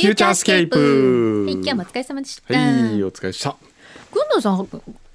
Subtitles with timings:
[0.00, 2.54] フューチャースケープはい、今日もお疲れ様でした。
[2.54, 3.54] はい、お疲れした。
[4.10, 4.66] くんのさん、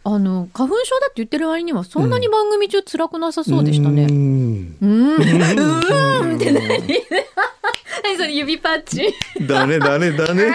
[0.03, 4.03] あの、花粉症だって言ってる割には、そんなに番組中辛くなさそうでしたね。
[4.03, 4.75] うーうん。
[4.77, 9.11] うーんって何何それ指パッチ
[9.43, 10.53] んだねだねだね。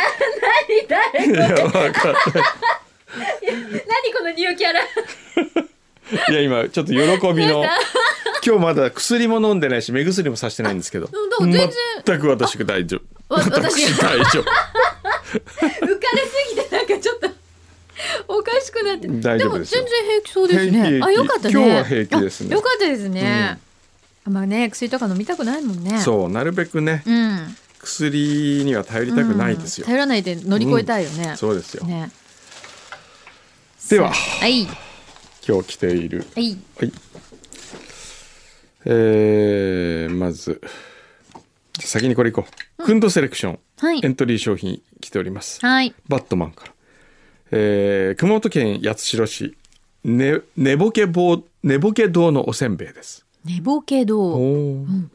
[0.89, 1.27] 誰？
[1.27, 2.15] いや、わかっ
[3.13, 4.81] 何このニューキャラ？
[6.25, 6.33] た。
[6.33, 7.01] いや、今、ちょっと喜
[7.35, 7.65] びの。
[8.47, 11.11] 今日まだ薬も飲んでないし、目薬もさしてないんですけど。
[11.41, 11.69] 全然
[12.07, 13.20] 全く私が大丈夫。
[13.31, 13.87] わ私。
[13.87, 14.43] 私大丈夫。
[14.43, 14.53] 浮か
[15.83, 17.29] れすぎてなんかちょっと
[18.29, 19.09] おかしくなって。
[19.09, 21.01] 大丈夫でも全然平気そうですね。
[21.03, 21.55] あよかったね。
[21.55, 22.49] 今日は平気ですね。
[22.53, 23.59] あよかったですね、
[24.25, 25.99] まあね薬とか飲みたくないもんね。
[26.01, 27.57] そう、なるべくね、うん。
[27.79, 29.85] 薬には頼りたくないですよ。
[29.85, 29.89] うん。
[29.89, 31.87] 頼らないで乗り越えたいよね、そうですよ。
[31.87, 32.11] ね。
[33.89, 34.11] では。
[34.13, 34.67] はい。
[35.47, 36.27] 今日来ている。
[36.35, 36.57] はい。
[36.79, 36.93] はい。
[38.85, 40.61] えー、まず、
[41.79, 42.70] 先にこれいこう。
[42.81, 45.65] クンドセレクション、はいエントリー商品来ております。
[45.65, 46.73] はいバットマンから。
[47.53, 49.57] えー、熊本県八代市、
[50.05, 53.27] ね、寝ぼけ坊、寝ぼけ堂のおせんべいです。
[53.45, 55.07] 寝ぼけ堂おー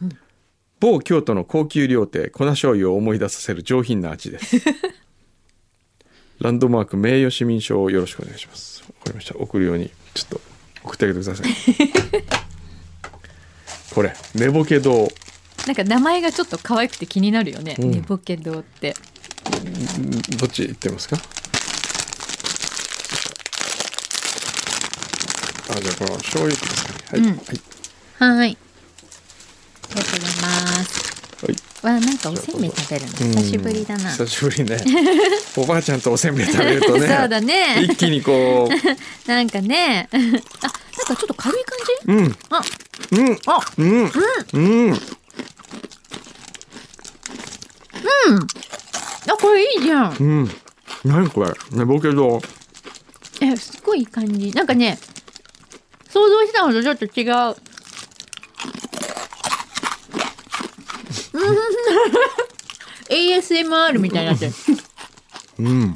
[0.80, 4.58] 某京都の高級料亭粉醤油を思い出させる上品な味です。
[6.40, 8.84] ランドマーク名誉市民賞をよろしくお願いします。
[8.84, 9.36] わかりました。
[9.38, 10.42] 送るようにちょっと
[10.84, 11.48] 送ってあげてください。
[13.94, 15.08] これ寝ぼけ堂
[15.66, 17.92] なんか名前がちょっと可愛くて気になるよね、うん。
[17.92, 18.96] 寝ぼけ堂って。
[20.38, 21.18] どっち行ってますか？
[25.70, 27.20] あじゃあこの醤油ください。
[27.22, 27.38] はい、うん。
[27.38, 28.38] はい。
[28.38, 28.58] はい。
[29.88, 31.46] ありがとうございます。
[31.46, 31.56] はい。
[31.86, 33.12] わなんかおせんべい食べるの。
[33.42, 34.78] 久しぶりだな、久しぶりね。
[35.58, 37.08] おばあちゃんとおせんべい食べるとね。
[37.08, 37.82] そうだね。
[37.84, 38.70] 一気にこ
[39.28, 40.10] なんかね。
[40.12, 40.42] あなんか
[41.06, 42.12] ちょっと軽い感じ？
[42.12, 42.62] う、うん、あ。
[43.12, 43.84] うん、あう
[44.60, 45.00] ん、
[48.28, 48.38] うん、
[49.32, 50.18] あこれいいじゃん。
[50.20, 50.50] うん。
[51.04, 52.42] 何これ、寝ぼけ堂。
[53.42, 54.52] えすごいいい感じ。
[54.52, 54.98] なんかね
[56.10, 57.56] 想像したのとちょっと違う。
[61.34, 61.56] うん。
[63.10, 64.54] ASMR みたいになってる。
[65.60, 65.96] うん。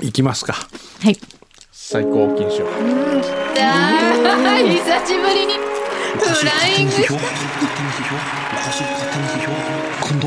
[0.00, 0.52] 行きますか。
[0.52, 1.18] はい。
[1.72, 2.64] 最高金賞。
[2.64, 5.54] だー久しぶりに。
[6.18, 6.92] フライング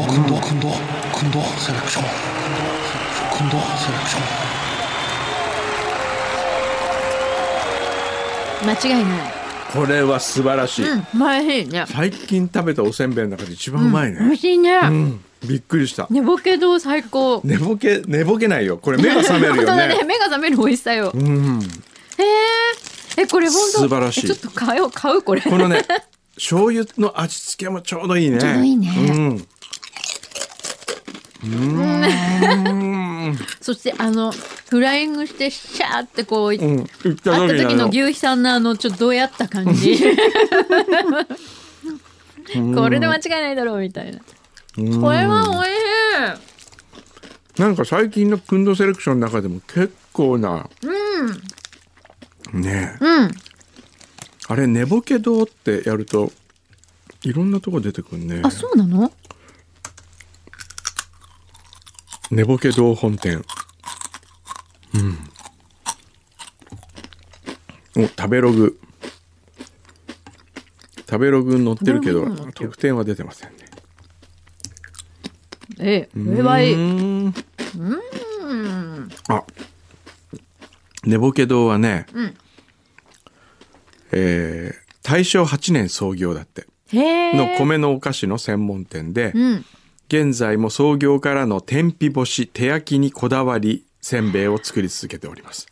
[0.05, 0.69] くんどくんどくんど
[1.13, 2.03] くんどセレクション
[3.37, 4.47] くんどセレクション
[8.69, 9.33] 間違いない
[9.73, 10.89] これは素晴らしい。
[10.89, 14.37] うん前いいね最近食べたおせんべいの中で一番うまい美味ね。
[14.37, 16.07] しいね、うん、びっくりした。
[16.09, 18.77] 寝ぼけ堂最高寝ぼけ、寝ぼけないよ。
[18.77, 20.03] これ目が覚めるよ だねね。
[20.05, 21.59] 目が覚める美味しさようん。
[22.17, 22.23] へ
[23.17, 25.85] ええこれ本当素晴らしいえちょっと買おう買うこれこのね、
[26.35, 28.39] 醤油の味付けもちょうどいいね。
[28.39, 29.47] ちょうどいいねうん。
[31.43, 33.37] うん。
[33.61, 36.59] そしてあのフライングしてシャーってこう、うん。
[36.59, 39.97] 行った会った時の牛肥さんのあのちょっとどうやった感じ。
[42.75, 44.19] これで間違いないだろうみたいな。
[44.77, 45.01] うん。
[45.01, 45.69] これは美味し
[47.59, 47.61] い。
[47.61, 50.69] なんか最近のクンドセレクションの中でも結構な、
[52.53, 53.03] ねえ。
[53.03, 53.31] うん。
[54.49, 56.31] あれ寝ぼけ堂ってやると
[57.23, 58.41] いろんなとこ出てくるね。
[58.43, 59.11] あそうなの？
[62.31, 63.43] 寝ぼけ堂本店。
[64.93, 64.97] う
[67.99, 68.03] ん。
[68.03, 68.79] お食べログ。
[71.09, 73.57] 食べログ載ってるけど特典は出てませんね。
[75.79, 77.33] ええこれはいいうん。
[78.41, 79.43] うんあ。
[81.05, 82.35] 寝ぼけ堂はね、うん。
[84.11, 86.67] えー大正8年創業だって。
[86.91, 89.65] の米のお菓子の専門店で、うん
[90.07, 95.67] 現在も創業からの天日干し手焼きにこだわりせんべいを作り続けております。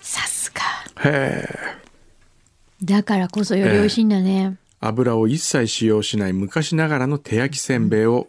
[0.00, 0.62] さすが。
[1.10, 1.88] へえ。
[2.82, 8.28] だからこそより美味しいんだね、油を一切使用しない昔ながらの手焼きせんべいを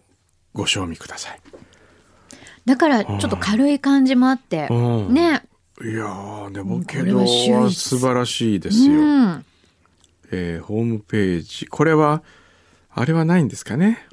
[0.53, 1.39] ご賞味ください、
[2.65, 5.13] だからちょっと軽い感じもあって、うん。
[5.13, 5.43] ね。
[5.83, 7.27] いやー寝ぼけこれは
[7.69, 9.45] 素晴らしいですうよ、ん。
[10.31, 11.67] えーホームページ。
[11.67, 12.23] これは
[12.89, 14.07] あれはないんですかね？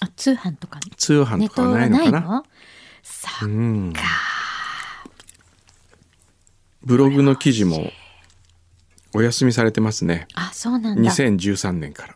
[0.00, 2.20] あ通販とか通販ネットとかはなはいのかな？
[2.20, 2.46] の
[3.02, 3.92] さあうん。
[6.82, 7.90] ブログの記事も
[9.12, 10.28] お休みされてますね。
[10.34, 11.10] あそうなんだ。
[11.10, 12.14] 2013年から、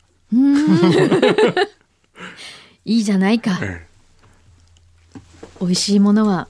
[2.84, 3.58] いいじゃないか。
[3.62, 3.86] え。
[5.60, 6.48] 美味しいものは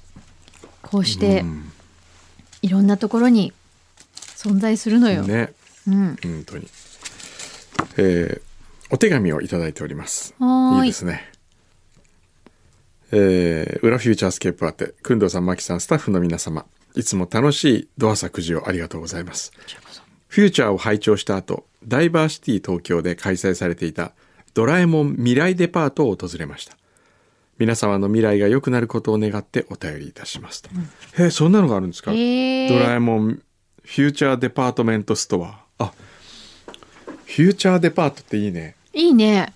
[0.82, 1.72] こうしてうん。
[2.62, 3.54] いろんなところに
[4.16, 5.54] 存在するのよ、ね。
[5.88, 6.68] うん、本当に。
[7.96, 8.49] えー
[8.90, 10.34] お手紙をいただいております。
[10.40, 11.30] いいいですね。
[13.12, 16.64] えー、裏フューチャースケープ宛て、くんどうさん、まきさん、スタッフの皆様、
[16.94, 19.52] いつも楽しいドアサくじをありがとうございます。
[20.28, 24.12] フューチャーを拝聴した後、ダイバーシティ東京で開催されていた
[24.54, 26.76] ドラえもん未来デパートを訪れました。
[27.58, 30.70] 皆様の未来が良くなることを願ってお便りいたしますと。
[31.20, 35.64] へえ、そんなのがあるんですか、へードラえもんフューチャーデパートメントストア。
[35.78, 35.92] あ、
[37.26, 38.76] フューチャーデパートっていいね。
[38.92, 39.52] いいね。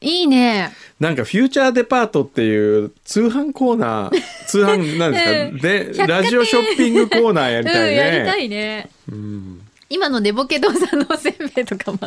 [0.00, 0.72] いいね。
[0.98, 7.88] なんかフューチャーデパートっていう通販コーナー、 通販なんですか、うんで、ラジオショッピングコーナーやりたいね。
[7.88, 8.90] うん、やりたいね。
[9.88, 11.98] 今の寝ぼけ堂さんのおせんべいとかも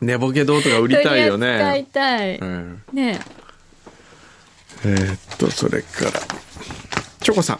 [0.00, 1.86] 寝ぼけ堂とか売りたいよ取り扱いね。
[1.92, 2.38] たい。
[2.38, 3.20] うんね
[4.86, 6.10] えーっと、それから、
[7.20, 7.58] チョコさん。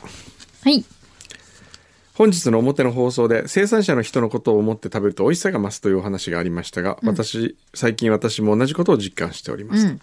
[0.62, 0.84] はい。
[2.14, 10.00] 本日の表の放送で生産者の人のことを思って食べると美味しさが増すというお話がありましたが、私最近私も同じことを実感しております、うん。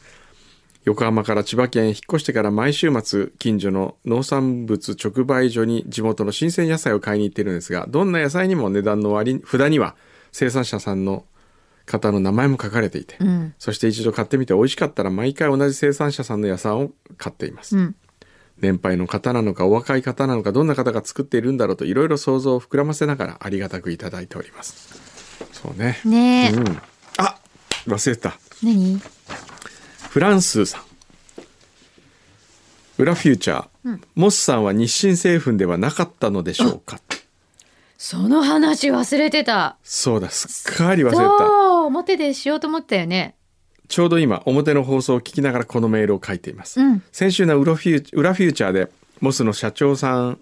[0.83, 9.95] 横浜から千葉県へ引っ越してから毎週末近所の農産物直売所に地元の新鮮野菜を買いに行っているんですがどんな野菜にも値段の割り札には
[10.31, 11.23] 生産者さんの
[11.85, 13.53] 方の名前も書かれていて、うん。
[13.57, 17.95] そして一度買ってみて美味しかったら毎回同じ生産者さんの野菜を買っています、うん。
[18.61, 24.99] 年配の方なのかお若い方なのかどんな方が作っているんだろうといろいろ想像を膨らませながらありがたくいただいております。
[25.51, 25.99] そうね。
[26.05, 26.51] ね。
[26.53, 26.55] え。
[26.55, 26.81] うん。
[27.17, 27.37] あ
[27.87, 28.37] 忘れてた。
[28.63, 29.01] 何？
[30.09, 30.81] フランスさん。
[32.97, 36.99] 裏フューチャー、モスさんは日清製粉ではなかったのでしょうか？
[37.97, 39.77] その話忘れてた。
[39.83, 41.21] そうだすっかり忘れてた。
[41.21, 43.35] そう、表でしようと思ったよね。
[43.91, 47.03] ちょうど今表の放送を聞きながらこのメールを書いています、うん。
[47.11, 48.89] 先週の裏フュー裏フューチャーで
[49.19, 50.39] モスの社長さん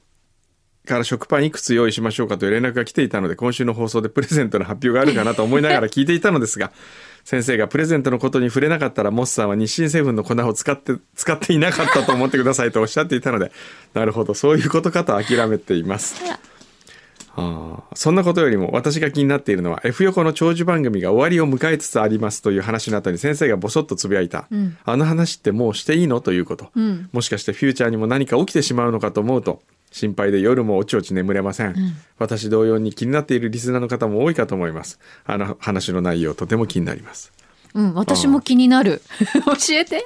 [0.85, 6.71] から食パンいくつ用意しましょうかという連絡が来ていたので今週の放送でプレゼントの発表があるかなと思いながら聞いていたのですが
[7.25, 13.51] 先生がプレゼントのことに触れなかったらモスさんは日清製粉の粉を使って使っていなかったと思ってくださいとおっしゃっていたので
[13.95, 16.21] なるほどそういうことかと諦めています
[17.39, 24.77] あそんなことよりも私が気になっているのは F 横の長寿番組が終わりを迎えつつありますという話の後に先生がボソッとつぶやいた、ん。
[24.83, 27.09] あの話ってもうしていいのということ、うん。
[27.11, 31.75] もしかしてフューチャーにも何か起きてしまうのかと思うと心配で夜もおちおち眠れません、
[32.17, 34.99] 私同様に気になっているリスナーの方も多いかと思います。
[35.25, 37.31] あの話の内容とても気になります。
[37.73, 39.01] うん、私も気になる。
[39.45, 40.03] 教えて。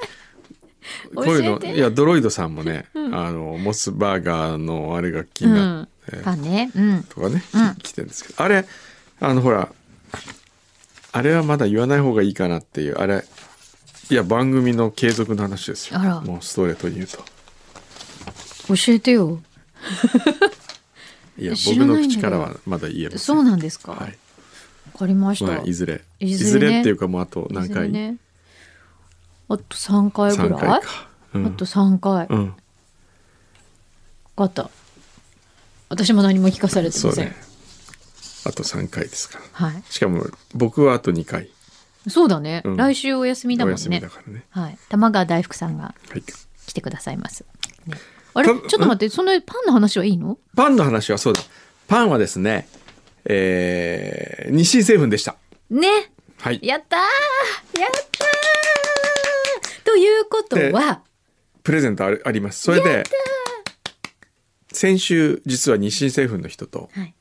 [1.15, 5.92] こういうのいやドロイドさんもね、あのモスバーガーのあれが気になって、
[6.23, 6.71] パンね。
[6.75, 7.03] うん。
[7.03, 8.65] とかね、うん来てるんですけどあれ
[9.19, 9.69] あのほら
[11.11, 13.23] あれはまだ言わない方がいいかなっていうあれ
[14.09, 17.17] いや番組の継続の話ですよもうストレートに言うと
[18.67, 19.39] 教えてよ。
[21.37, 23.91] いや僕の口からはまだ言えませんそうなんですか？
[23.93, 24.17] わ、はい
[24.97, 25.51] かりました。
[25.51, 28.17] まあ、いずれいいずれねっていうかもうあと何回、ね。
[29.49, 30.81] あと三回ぐ3らい？
[31.33, 32.27] あと三回。
[32.27, 32.55] 分うん
[34.35, 34.69] かった。
[35.93, 37.25] 私も何も聞かされてません。
[37.27, 37.35] ね。
[38.45, 39.39] あと3回ですか。
[39.61, 39.83] らはい。
[39.89, 41.49] しかも僕はあと2回。
[42.09, 42.61] そうだね。
[42.65, 42.77] うん。
[42.77, 43.99] 来週お休みだもんね。
[43.99, 44.45] ね。
[44.49, 44.77] はい。
[44.89, 46.23] 玉川大福さんがはい。
[46.65, 47.45] 来てくださいます。
[47.85, 47.95] ね、
[48.33, 48.47] あれ？
[48.47, 50.37] ちょたっと待って、そのパンの話はいいの？
[50.55, 51.41] パンの話はそうだ。
[51.87, 52.67] パンはですね
[53.25, 55.35] えー、日清製粉でした。
[55.69, 55.87] ね。
[56.39, 56.59] はい。
[56.61, 57.79] やったー。
[57.79, 59.85] やったー。
[59.85, 61.01] ということは、
[61.63, 62.63] プレゼントあります。
[62.63, 63.03] それで
[64.73, 67.13] 先週実は日清製粉の人とはい。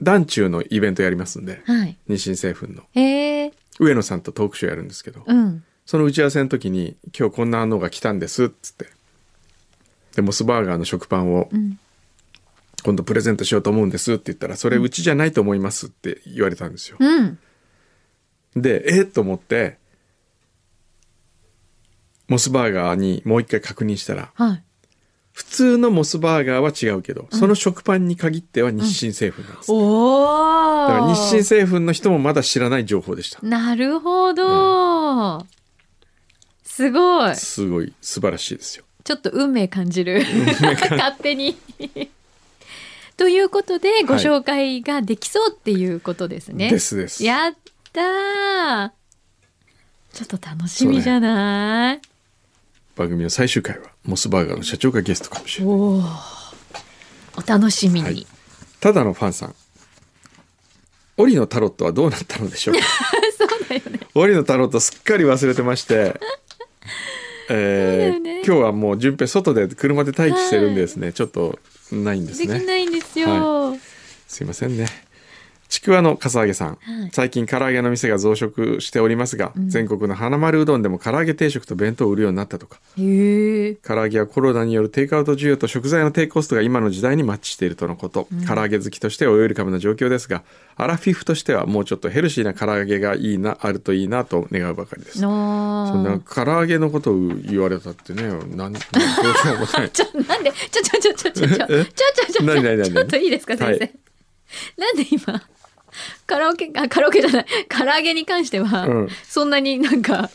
[0.00, 1.96] 団中のイベントやりますんではい。
[2.06, 3.52] 日清製粉のへえ。
[3.80, 5.64] 上野さんとトークショーやるんですけどうん。
[5.84, 8.86] その打ち合わせの時に「今日こんなのが来たんです」っつって
[10.16, 11.78] でモスバーガーの食パンをん
[12.84, 16.96] 今度プレゼントしようと思うんですって言ったら「それうちじゃないと思います」って言われたんですよ。
[17.00, 17.38] うん。
[18.54, 19.78] でえっと思って
[22.28, 24.62] モスバーガーにもう一回確認したらはい。
[25.38, 33.38] 普通のモスバーガーは違うけど、その食パンに限っては日清製粉なんです、おだからー日清製粉の人もまだ知らない情報でした。
[33.46, 35.46] なるほど、
[36.64, 37.36] すごい。
[37.36, 38.84] すごい素晴らしいですよ。
[39.04, 40.24] ちょっと運命感じる。
[40.90, 41.56] 勝手に。
[43.16, 46.68] ということで、ご紹介ができそうっていうことですね。
[46.68, 47.22] ですです。
[47.24, 47.54] やっ
[47.92, 48.90] たー。
[50.12, 52.00] ちょっと楽しみじゃない、
[52.98, 55.74] 番組の最終回はモスバーガーの社長がゲストかもしれない。
[55.76, 56.02] お
[57.46, 58.06] 楽しみに。
[58.06, 58.26] はい。
[58.80, 59.54] ただのファンさん
[61.16, 62.80] 折のタロットはどうなったのでしょうか？
[63.38, 64.00] そうだよね。
[64.14, 66.20] 折のタロットすっかり忘れてまして
[67.48, 68.42] えーね。
[68.44, 71.58] 今日はもう順平外で車で待機してるんでですね、ちょっと
[71.92, 73.76] ないんですできねないんですよ。
[74.26, 74.86] すいませんね
[75.68, 77.10] ちくわのかさあげさん、はい。
[77.12, 82.78] 最近唐揚げの店が増殖しておりますが、全国の花丸うどんでも唐揚げ定食と弁当を売るようになったとか。
[82.96, 90.42] 唐揚げはコロナによるテイクアウト需要と食材の低コストが今の時代にマッチしているとのこと、唐揚げ好きとしてはおウェルカムな状況ですが
[90.76, 95.18] アラフィフとしてはもうちょっとヘルシーな唐揚げがいいなあるといいなと願うばかりです。
[95.20, 98.22] そんなの唐揚げのことを言われたってね
[98.56, 99.90] なん どうしようもない。
[99.90, 100.50] ちょなんで？
[100.70, 103.92] ちょちょちょちょちょちょちょちょちょちょ何何何ちょっといいですか先生、はい
[104.78, 105.42] なんで今
[106.26, 107.46] カラオケあカラオケじゃない。
[107.68, 109.08] 唐揚げに関しては、うん。
[109.28, 110.30] そんなになんか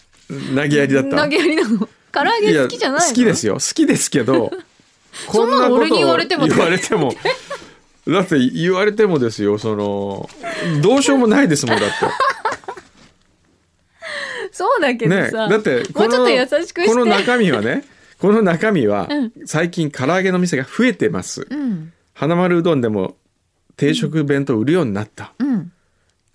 [0.55, 1.23] 投げやりだった？
[1.23, 1.87] 投げやりなの？
[2.11, 3.55] 唐揚げ好きじゃない好きですよ。
[3.55, 4.51] 好きですけど
[5.31, 7.13] そんなの俺に言われても言われても。
[8.07, 10.29] だって言われてもですよその
[10.81, 11.95] どうしようもないですもんだって。
[14.51, 16.85] そうだけどねさ、だってもうちょっと優しくして。
[16.87, 17.83] この中身はね
[18.19, 19.31] この中身はうん。
[19.45, 21.91] 最近唐揚げの店が増えてます、うん。
[22.13, 23.15] 花丸うどんでも
[23.77, 25.71] 定食弁当売るようになった、うん。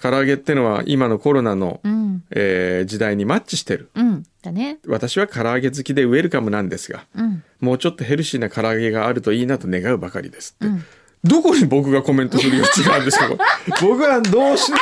[0.00, 2.24] 唐揚げってのは今のコロナの、うん。
[2.30, 3.90] えー時代にマッチしてる。
[3.94, 4.24] うん。
[4.42, 4.78] だね。
[4.86, 7.42] 私は唐揚げ好きでウェルカムなんですがうん。
[7.60, 10.84] もうちょっとヘルシーな唐揚げがあるといいなと願うばかりですって、うん。
[11.24, 13.28] どこに僕がコメントする余地があるんですか
[13.82, 14.72] 僕はどうし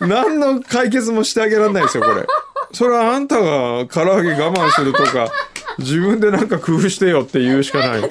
[0.00, 2.26] 何の解決もしてあげられないですよこれ。
[2.72, 5.30] それはあんたが唐揚げ我慢するとか
[5.78, 8.10] 自分でなんか工夫してよって言うしかない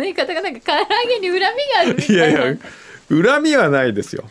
[0.00, 1.46] の言い方がなんか唐揚げに恨みが
[1.80, 2.26] あるみたいな。
[2.26, 2.56] いやいや
[3.08, 4.24] 恨みはないですよ。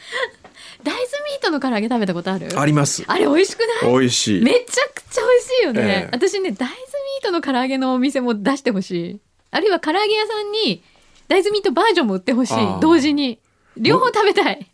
[0.83, 2.47] 大豆ミートの唐揚げ食べたことある？
[2.59, 3.03] あります。
[3.07, 3.91] あれ美味しくない？
[3.91, 4.43] 美味しい。
[4.43, 6.09] めちゃくちゃ美味しいよね、ええ。
[6.11, 9.19] 私ね大豆ミートの唐揚げのお店も出してほしい。
[9.51, 10.83] あるいは唐揚げ屋さんに
[11.27, 12.53] 大豆ミートバージョンも売ってほしい。
[12.55, 12.79] あー。
[12.79, 13.39] 同時に。
[13.77, 14.67] 両方食べたい。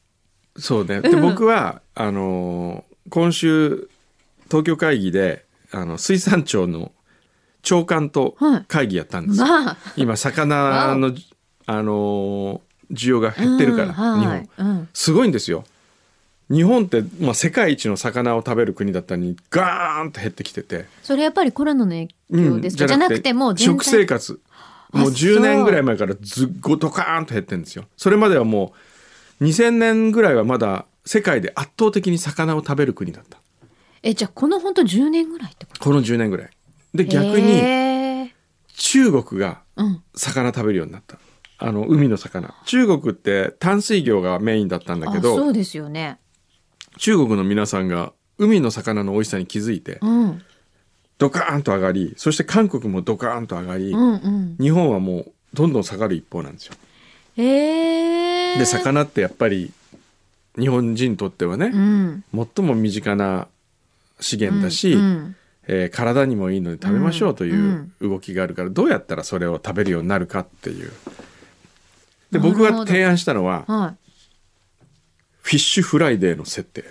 [0.58, 1.02] そうね。
[1.02, 1.22] でうん。
[1.22, 3.88] 僕はあのー今週
[4.46, 6.92] 東京会議であの水産庁の
[7.66, 8.66] 長官とはい。
[8.68, 9.78] 会議やったんですよ、まあ。
[9.98, 11.12] 今魚の
[11.66, 12.60] あのー
[12.92, 14.42] 需要が減ってるから、うんはい。
[14.44, 14.68] 日本。
[14.70, 14.90] うん。
[14.94, 15.64] すごいんですよ。
[16.52, 24.40] 日本って、まあ、世界一の魚を食べる国だったのにガーンと減ってきてて、それやっぱりコロナの影響ですか、じゃなくてもう食生活。
[24.94, 27.86] もうあ10年ぐらい前からずっごドカーンと減ってるんですよ。
[27.98, 28.74] それまではも
[29.42, 33.40] う2000年ぐらいはまだ世界で圧倒的に魚を食べる国だった。
[34.04, 35.84] えじゃあこの本当10年ぐらいってこと？
[35.84, 36.50] この10年ぐらい
[36.96, 38.32] で逆に
[38.78, 40.02] 中国がうん。
[40.16, 41.18] 魚食べるようになった。
[41.58, 42.54] あの海の魚。
[42.66, 46.18] 中国って淡水魚がメインだったんだけどあそうですよね。
[46.98, 50.42] 中国の皆さんが海の魚の美味しさに気づいてうん。
[51.18, 54.58] ドカーンと上がりそして韓国もドカーンと上がり、うんうん。
[54.60, 56.75] 日本はもうどんどん下がる一方なんですよ。
[57.38, 59.72] へえで魚ってやっぱり
[60.58, 62.24] 日本人にとってはね、うん。
[62.56, 63.48] 最も身近な
[64.22, 65.36] 資源だし、うん
[65.68, 70.92] えー体にもいいので食べましょうという動きがあるから、どうやったらそれを食べるようになるかっていう。
[72.32, 73.98] で僕が提案したのははい。
[75.42, 76.82] フィッシュフライデーの設定、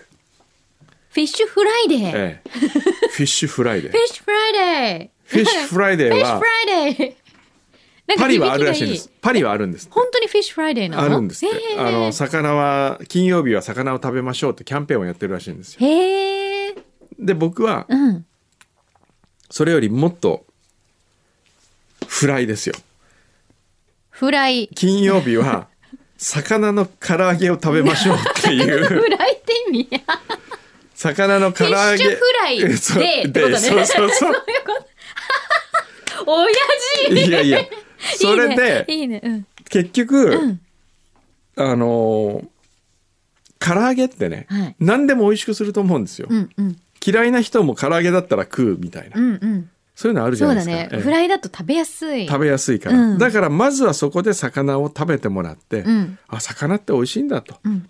[1.11, 2.49] フィッシュフライデー、ええ。
[3.11, 3.93] フィッシュフライデー。
[3.93, 5.11] フィッシュフライデー。
[5.25, 7.15] フィッシュフライデーはフィッシュフライデー。
[8.07, 9.11] なんかパリはあるらしいんです。
[9.21, 11.03] パリはあるんです本当にフィッシュフライデーなの？
[11.03, 15.79] あるんですっあの魚は金曜日は魚を食べましょうってキャンペーンをやってるらしいんですよ。
[15.81, 16.75] へえ
[17.19, 18.27] で僕はうん
[19.51, 20.45] それよりもっと
[22.07, 22.75] フライですよ。
[24.11, 24.69] フライ。
[24.75, 25.69] 金曜日は
[26.19, 28.85] 魚の唐揚げを食べましょうっていう。
[28.87, 29.89] フライって意味
[30.95, 31.77] 魚の唐揚げ。
[31.77, 33.51] フィッシュフライでそうってことね。
[33.51, 34.45] でそうそうそう。
[36.27, 36.55] 親
[37.09, 37.29] 父。
[37.29, 37.61] いやいや。
[38.17, 39.21] それでいいね。
[39.21, 39.21] いいね。
[39.25, 39.47] うん。
[39.69, 40.61] 結局、うん。
[41.57, 42.47] あのー
[43.61, 44.77] 唐揚げってね、はい。
[44.79, 49.71] 何でも美味しくすると思うんですよ、うんうん嫌いな人も唐揚げだったら食うみたいな、うんうん。
[49.95, 50.97] そういうのあるじゃそうだないですか、ええ。
[50.99, 52.27] ねフライだと食べやすい。
[52.27, 53.19] 食べやすいから、うん。
[53.19, 56.19] だからまずはそこで魚を食べてもらって、うん。
[56.29, 57.89] あ魚って美味しいんだと、うん。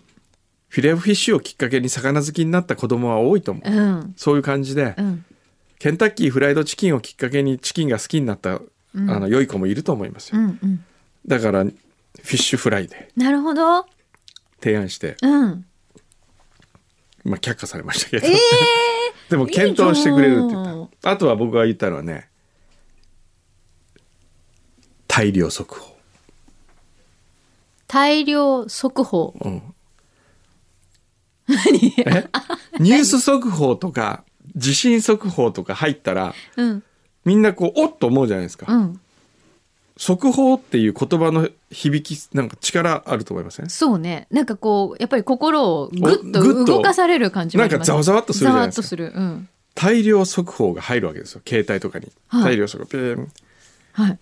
[0.67, 4.13] フィレオフィッシュをきっかけに魚好きになった子供は多いと思う、うん。
[4.17, 5.25] そういう感じで、うん。
[5.79, 8.59] ケンタッキーフライドチキンをきっかけにチキンが好きになった、
[8.93, 9.09] うん。
[9.09, 10.83] あの良い子もいると思いますよ、うんうん。
[11.27, 11.73] だからフィ
[12.21, 13.85] ッシュフライでなるほど。
[14.61, 15.65] 提案して、うん
[17.25, 18.35] まあ、却下されましたけど、ええ
[19.29, 21.09] でも検討してくれるって言った。
[21.11, 22.29] あとは僕が言ったのはね
[25.07, 25.97] 大量速報、
[27.87, 29.33] 大量速報。
[29.41, 29.73] うん、
[32.05, 32.29] え？
[32.79, 34.23] ニュース速報とか
[34.55, 36.83] 地震速報とか入ったらうん。
[37.23, 39.01] みんなこうおっと思うじゃないですか、うん
[39.97, 43.69] 速報っていう言葉の響きなんか力あると思いません？
[43.69, 44.27] そうね。
[44.29, 46.65] なんかこうやっぱり心をぐっとと。
[46.65, 48.81] 動かされる感じもありますなんかざわざわっとするじゃないですか。
[48.81, 49.13] とする。
[49.15, 49.49] うん。
[49.73, 51.41] 大量速報が入るわけですよ。
[51.47, 52.43] 携帯とかに、はい。
[52.43, 53.31] 大量速報ピレン。
[53.93, 54.19] はい。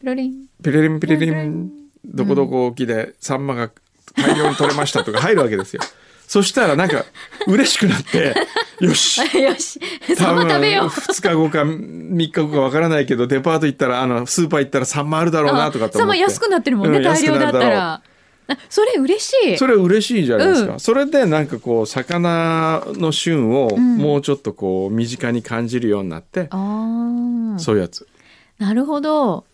[0.00, 0.46] ピロリン。
[0.62, 1.70] ピレリンピレリン。
[2.04, 3.70] どこどこ沖でサンマが
[4.16, 5.82] 大量に取れましたとか入るわけですよ。
[6.26, 7.04] そしたらなんか
[7.46, 8.34] 嬉しくなって、
[8.80, 9.80] よ しよし、
[10.16, 10.86] サ食べよう。
[10.88, 17.92] 2日後か3日後かわからないけどデパート行ったらあのスーパー行ったらサンマあるだろうなとかと思ってサンマ安くなってるもんね、うん大量だったら。
[17.92, 18.02] あ
[18.68, 19.58] それ嬉しい。
[19.58, 27.58] それ嬉しいじゃないですか、うんそれでなんかこう魚の旬をんもうちょっとこう身近に感じるようになって、ああ。
[27.58, 28.06] そういうやつ
[28.58, 29.44] なるほど。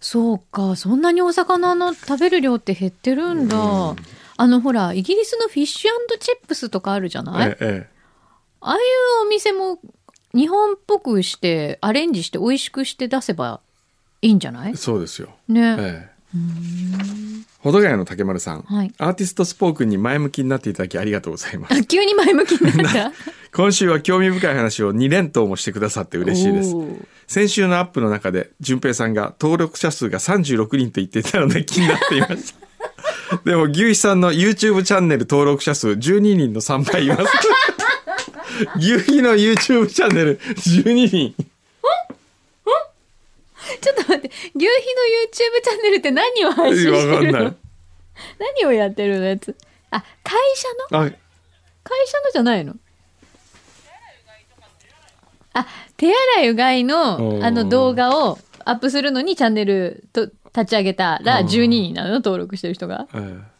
[0.00, 3.94] そうか、そんなにお魚の食べる量って減ってるんだ。
[4.36, 7.94] あのほら、イギリスのフィッシュチップスとかあるじゃない、ええ
[8.66, 9.78] ああいうお店も
[10.34, 13.60] 日本っぽくして、アレンジして美味しくして出せば
[14.22, 14.70] いいんじゃない？
[14.70, 15.76] ええそうですよ、ね。
[15.78, 16.14] ええ。
[17.58, 21.74] 保土ヶ谷の竹丸さん、はいアーティストスポークンに前向きになっていただきありがとうございます。
[21.74, 23.12] あ 急に前向きになった？
[23.54, 26.74] 今週は興味深い話を2連投もしてくださって嬉しいです。
[27.28, 32.63] 先週のアップの中で淳平さんが登録者数が36人と言っていたので気になっていました
[33.44, 37.22] でも牛肥さんの YouTube チャンネル登録者数12人の3倍います。
[38.76, 41.34] 牛肥の YouTube チャンネル12人。
[43.80, 47.54] ちょっと待って、牛皮の YouTube チャンネルって何を配信してるの？
[48.38, 49.56] 何をやってるのやつ？
[49.90, 51.04] あ、会社の？
[51.06, 52.74] あ会社のじゃないの？
[55.54, 55.66] あ、
[55.96, 63.06] 手洗いうがいのうんあの動画をアップするのにチャンネルと立ち上げたらうん12人なの登録してる人が。
[63.14, 63.54] ええ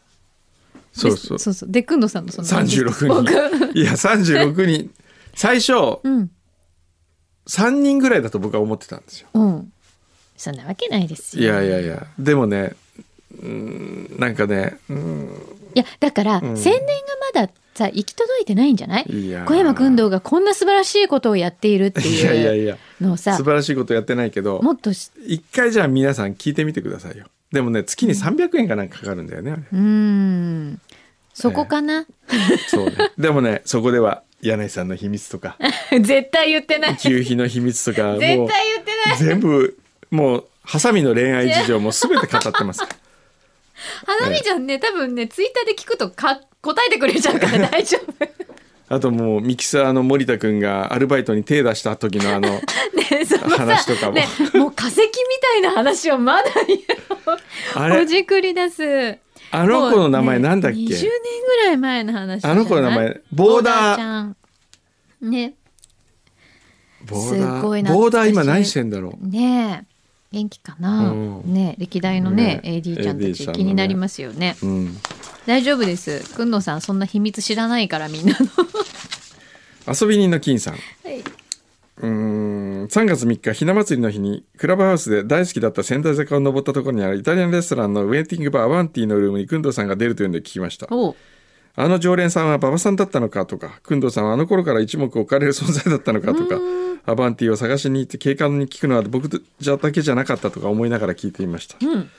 [0.93, 1.71] そうそうでそうそう。
[1.71, 2.47] で、くんのさんのその。
[2.47, 4.89] 36僕人いや36人
[5.33, 5.73] 最初
[6.03, 6.31] うん。
[7.47, 9.73] 3人ぐらいだと僕は思ってたんですようん。
[10.37, 11.43] そんなわけないですよ。
[11.43, 12.75] いやいやいやでもね
[13.43, 15.29] うんなんかねうん
[15.75, 16.57] いや、だから、ん。
[16.57, 16.87] 宣伝が
[17.41, 19.05] まださ、行き届いてないんじゃない？
[19.45, 22.77] 小山君堂がこんな素晴らしいことをやっているっていやいやいういや。
[23.01, 27.25] のをさ素、晴らしいことやってないけどもっとし、一回じゃあ皆さん聞いてみてくださいよ。
[27.51, 30.81] でもね月に300円かなんかかかるんだよねうーん。
[31.33, 32.05] そこかな、
[32.69, 32.95] そうね。
[33.17, 35.57] でもねそこでは柳井さんの秘密とか。
[35.91, 36.91] 絶対言ってない。
[36.95, 38.51] 絶牛皮の秘密とかもう対言って
[39.09, 39.17] ない。
[39.17, 39.77] 全部
[40.11, 42.81] もうハサミの恋愛事情も全て語ってます
[44.05, 48.13] 花見ちゃんね、多分ね、ツイッターで聞くとか答えてくれちゃうから 大丈夫。
[48.87, 52.49] あともうミキサーの森田君がアルバイトに手出した時のあの
[53.57, 55.07] 話とかもね、もう化石み
[55.41, 56.79] たいな話をまだ言う。
[57.25, 58.05] ほあれ？
[58.05, 59.17] じくり出す。
[59.51, 64.35] あの子の名前なんだっけ、ね20年ぐらい前の話あの子の名前ボーダーちゃん。
[65.21, 65.55] ね。
[67.05, 67.93] ボーダー？
[67.93, 69.27] ボーダー今何してんだろう？
[69.27, 69.94] ねえ。
[70.35, 71.53] 元気かな、うん。
[71.53, 72.81] ね歴代のねね。
[72.83, 74.57] AD ちゃんたち気になりますよね。
[74.61, 74.97] うん。
[75.45, 76.35] 大丈夫です。
[76.35, 78.45] くんのさんそんな秘密知らないからみんなの。
[79.97, 80.73] 遊び人の金さん。
[80.73, 82.85] はい、うーん。
[82.87, 90.87] 3月3日ひな祭りの日にクラブハウスで大好きだった仙台坂を登ったところにあるイタリアンレストランのウェイティングバーアバンティのルームに工藤さんが出るというので聞きました
[91.77, 96.59] あの常連さんは馬場さんだったのかとか工藤さんはあの頃から一目置かれる存在だったのかとか
[97.05, 102.09] アバンティを探しに行って警官に聞くのは僕じゃだけじゃなかったとか思いながら聞いていました、うん。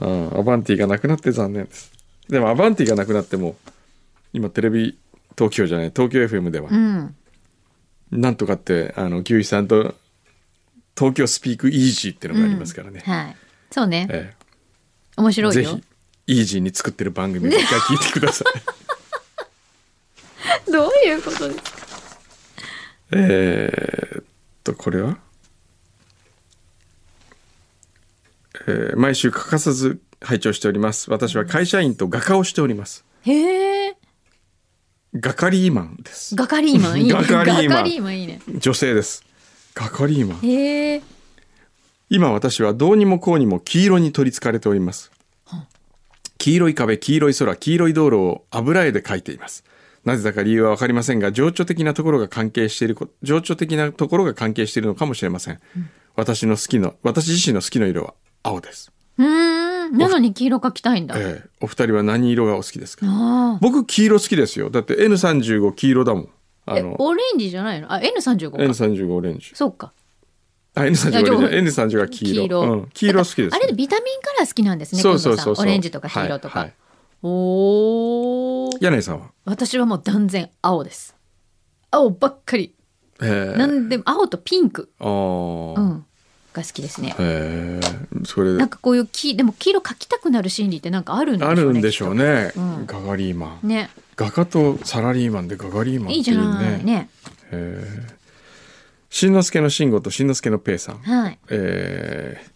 [0.00, 1.92] うん、アバンティがなくなって残念です。
[2.28, 3.56] でもアバンティがなくなっても
[4.32, 4.98] 今テレビ
[5.36, 7.14] 東京じゃない東京 FM ではうん。
[8.10, 9.94] なんとかってあの牛肥さんと
[10.96, 13.36] 東京スピークイージーっていうのがありますからね、はい。
[13.70, 14.06] そうね。
[14.10, 14.34] え
[15.16, 15.60] 面白いよ。
[15.60, 15.82] えぜひ
[16.26, 18.48] イージーに作ってる番組を一回聞いてください。
[20.70, 21.72] どういうことですか？
[23.12, 24.24] えーっ
[24.64, 25.18] とこれは、
[28.66, 31.10] えー毎週欠かさず拝聴しております。
[31.10, 33.04] 私は会社員と画家をしております。
[33.22, 33.96] へえ。
[35.14, 36.34] ガカリーマンです。
[36.36, 37.12] ガカリーマンいいね。
[37.12, 38.40] ガカリーマンいいね。
[38.58, 39.24] 女性です。
[39.74, 40.38] ガカリーマン。
[40.46, 41.02] へえ。
[42.08, 45.10] 今私はどうにもこうにも黄色に取りつかれております
[46.42, 49.62] 黄色い壁黄色い空黄色い道路を油絵で描いています。
[50.04, 55.60] なぜだか理由は分かりませんが情緒的なところが関係しているこ情緒的なところが関係しているのかもしれません、
[56.16, 59.26] 私の好きな私自身の好きな色は青です、うー
[59.86, 61.14] んなのに黄色描きたいんだ。
[61.16, 63.06] ええお二人は何色がお好きですか？
[63.08, 64.68] あ僕黄色好きですよ。
[64.68, 66.28] だって N35 黄色だもん。
[66.66, 67.92] あのオレンジじゃないの？
[67.92, 68.56] あ N35 か。
[68.56, 69.52] N35 オレンジ。
[69.54, 69.92] そうか
[70.74, 71.52] あ N35 オレンジいやじゃない。
[71.64, 72.42] N35 が黄色。
[72.42, 72.60] 黄色。
[72.62, 73.56] うん、黄色好きです。
[73.56, 76.68] あれでビタミンカラー好きなんですねそうそうそうオレンジとか黄色とか、はい。
[76.68, 76.74] はい
[77.24, 78.78] おー。
[78.80, 79.30] 柳井さんは？
[79.44, 81.14] 私はもう断然青です。
[81.90, 82.74] 青ばっかり。
[83.22, 85.80] えんでも青とピンク、あー。
[85.80, 86.04] うん、
[86.52, 87.14] が好きですね。
[87.16, 87.80] へえ
[88.24, 92.86] それなんかこういう黄でも黄色描きたくなる心理ってなんかあるんでしょうあねるんでしょうね、うん。
[92.86, 93.68] ガガリーマン。
[93.68, 93.90] ね。
[94.16, 96.82] 画家とサラリーマンでガガリーマンっていいじゃないね。
[96.82, 97.08] ね
[97.52, 98.21] へえ
[99.12, 100.98] しんのすけの慎吾としんのすけのペイさん。
[100.98, 101.38] はい。
[101.50, 102.52] えー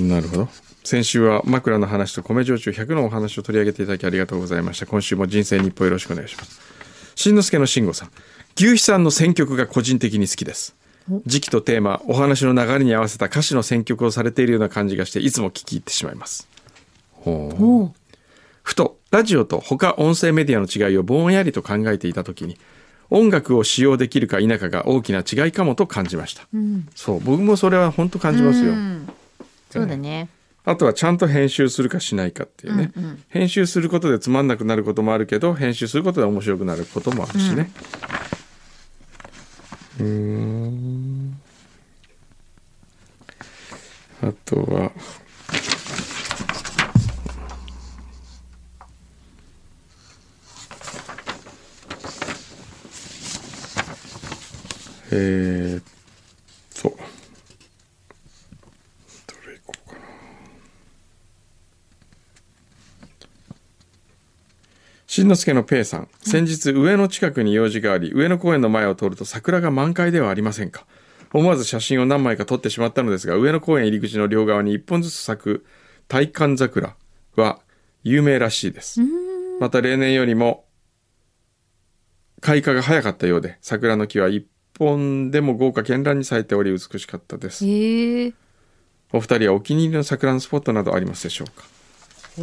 [0.00, 0.48] なるほど。
[0.84, 4.86] 先週は枕の話と米焼酎100のお話を取り上げていただきありがとうございました。
[4.86, 6.58] 今週も人生日報よろしくお願いします。
[7.14, 8.10] しんのすけの慎吾さん。
[8.56, 10.74] 牛肥さんの選曲が個人的に好きです。
[11.26, 16.48] 時期とテーマお話の流れに合わせた歌詞の選曲をされているような感じがしていつも聞き入ってしまいます。
[17.12, 18.00] ほう。
[18.62, 22.58] ふとラジオと他音声メディアの違いをぼんやりと考えていた時に
[23.10, 26.88] 音楽を使用できるか否かが大きな違いかもと感じました、うん。
[26.94, 29.08] そう僕もそれは本当感じますよ、うん。
[29.70, 30.28] そうだね。
[30.64, 33.22] あとはちゃんと編集するかしないかっていうね、うんうん。
[33.28, 37.70] 編集することでつまんなくなることもあるけど編集することで面白くなることもあるしね。
[40.00, 41.40] うーん。
[44.22, 44.92] あとは
[55.12, 55.84] えー、っ
[56.82, 56.96] とど
[59.48, 60.00] れいこうかな。
[65.06, 66.08] しんのすけのペイさん。
[66.22, 70.86] 先日上野近くに用事があり上野公園の前を通ると桜が満開ではありませんか。
[71.32, 75.66] 思わず写真を何枚か撮ってしまったのですが上野公園入り口の両側に一本ずつ咲く
[76.08, 76.96] 大寒桜
[77.34, 77.60] は
[78.02, 79.00] 有名らしいです。
[79.60, 80.64] また例年よりも
[82.40, 84.46] 開花が早かったようで桜の木は一
[84.78, 87.66] 本でも豪華絢爛に咲いており美しかったです。
[87.66, 88.32] へえ。
[89.12, 91.64] お二人はお気に入りの桜のスポットなどありますでしょうか？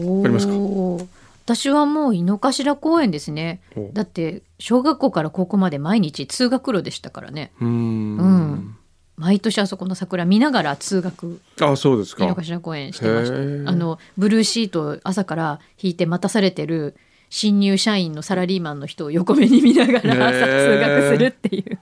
[0.08, 0.54] おありますか？
[0.54, 1.08] ー。
[1.46, 3.62] 私はもう井の頭公園ですね。
[3.76, 3.90] お。
[3.94, 7.52] だって小学校から高校まで毎日通学路でしたからね。
[7.60, 8.18] うーん。
[8.18, 8.78] うん。
[9.18, 11.40] 毎年あそこの桜見ながら通学。
[11.62, 12.24] あそうですか。
[12.24, 13.70] 井の頭公園してました。
[13.70, 16.96] あのブルーシートを朝から引いて待たされてる
[17.30, 21.80] 新入社員のサラリーマンの人を横目に見ながら朝 通学するっていう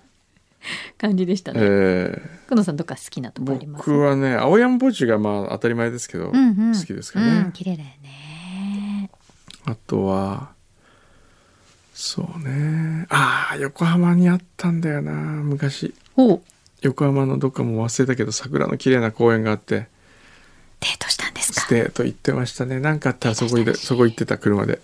[0.98, 1.60] 感じでしたね。
[1.62, 3.90] え久野さんとか好きなとーこあります？
[3.90, 6.74] 僕はね青山墓地がまあ当たり前ですけど、うんうん。
[6.78, 9.10] 好きですかうねん、綺麗だよね。
[9.66, 10.52] あとは
[11.94, 13.06] そうね。
[13.10, 15.94] ああ横浜にあったんだよな昔。
[16.82, 19.88] 横浜のどっかも忘れたけど桜の綺麗な公園があって。
[20.82, 21.62] ートしたんですか？
[21.62, 22.80] ステート行ってましたね。
[22.80, 24.80] なんかあったらそこでそこ行ってた車で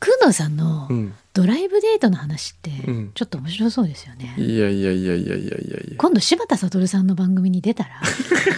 [0.00, 1.14] 久野さんのうん。
[1.34, 3.12] ドライブデートの話ってうん。
[3.14, 4.34] ちょっと面白そうですよね。
[4.38, 5.56] いやいやいやいやいやいや。
[5.56, 7.90] いや今度柴田悟さんの番組に出たら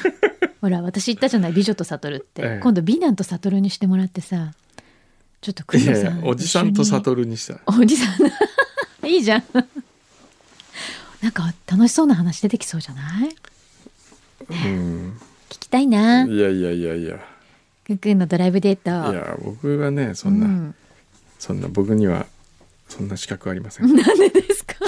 [0.60, 1.52] ほら私言ったじゃない？
[1.52, 2.60] 美女と悟って、ええ。
[2.62, 4.52] 今度美男と悟にしてもらってさ
[5.40, 7.58] ちょっと久い野さんおじさんと悟にした。
[7.66, 8.04] おじさ
[9.02, 9.06] ん。
[9.06, 9.44] いいじゃん。
[11.22, 13.36] なんか楽しそうな話出てきそうじゃない？
[14.50, 15.18] うん。
[15.50, 16.24] 聞きたいな。
[16.26, 17.18] いやいやいやいや。
[18.00, 19.12] くんのドライブデート。
[19.12, 20.74] いや僕はねそんな、うん
[21.40, 22.26] そんな僕には
[22.88, 23.86] そんな資格ありません。
[23.96, 24.74] なんでですか？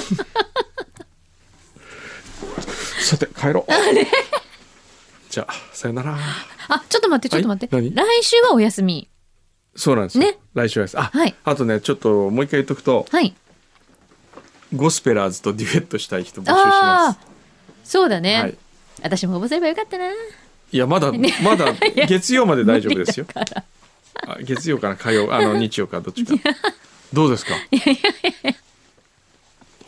[3.01, 3.71] さて帰ろう。
[5.29, 6.15] じゃあさよなら。
[6.69, 9.09] あちょっと待ってちょっと待って、は来週はお休み。
[9.75, 10.37] そうなんですよ、ね。
[10.53, 11.35] 来週はですあ、はい。
[11.43, 13.33] あとねちょっともう一回言っとくとはい。
[14.75, 17.17] ゴスペラーズとデュエットしたい人募集しあまあ
[17.83, 18.57] そうだね、すはい。
[19.01, 20.05] 私も応募すればよかったな。
[20.11, 20.13] い
[20.77, 21.11] やまだ
[21.43, 21.73] まだ
[22.07, 23.25] 月曜まで大丈夫ですよ
[24.43, 26.33] 月曜から火曜あの日曜からどっちか。
[27.11, 27.53] どうですか？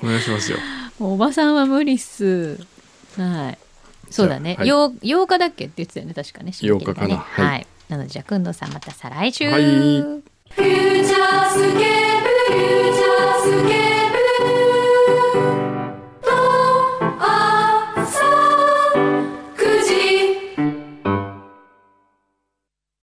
[0.03, 0.57] お願いしますよ。
[0.99, 2.59] おばさんは無理っす。
[3.17, 3.57] はい。
[4.11, 6.51] そうだね、はい、8, 8日だっけって言ってたよね確かね。
[6.51, 13.84] ね8日かな、はい、はい、なのでじゃあくんどさんまた再来週、はい、フューチャースケープフューチャースケープ。